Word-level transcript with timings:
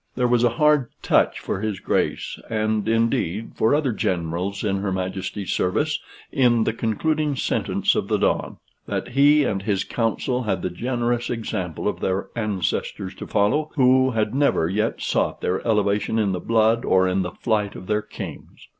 There 0.15 0.27
was 0.27 0.43
a 0.43 0.49
hard 0.57 0.89
touch 1.03 1.39
for 1.39 1.61
his 1.61 1.79
Grace, 1.79 2.39
and, 2.49 2.87
indeed, 2.89 3.51
for 3.53 3.75
other 3.75 3.91
generals 3.91 4.63
in 4.63 4.77
her 4.77 4.91
Majesty's 4.91 5.51
service, 5.51 5.99
in 6.31 6.63
the 6.63 6.73
concluding 6.73 7.35
sentence 7.35 7.93
of 7.93 8.07
the 8.07 8.17
Don: 8.17 8.57
"That 8.87 9.09
he 9.09 9.43
and 9.43 9.61
his 9.61 9.83
council 9.83 10.41
had 10.41 10.63
the 10.63 10.71
generous 10.71 11.29
example 11.29 11.87
of 11.87 11.99
their 11.99 12.29
ancestors 12.35 13.13
to 13.13 13.27
follow, 13.27 13.69
who 13.75 14.09
had 14.09 14.33
never 14.33 14.67
yet 14.67 15.01
sought 15.03 15.41
their 15.41 15.61
elevation 15.67 16.17
in 16.17 16.31
the 16.31 16.39
blood 16.39 16.83
or 16.83 17.07
in 17.07 17.21
the 17.21 17.33
flight 17.33 17.75
of 17.75 17.85
their 17.85 18.01
kings. 18.01 18.67